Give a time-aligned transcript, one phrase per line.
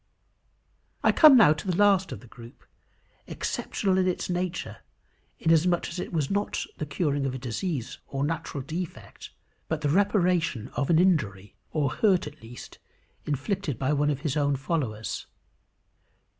[1.03, 2.65] I come now to the last of the group,
[3.27, 4.77] exceptional in its nature,
[5.37, 9.29] inasmuch as it was not the curing of a disease or natural defect,
[9.67, 12.79] but the reparation of an injury, or hurt at least,
[13.27, 15.27] inflicted by one of his own followers.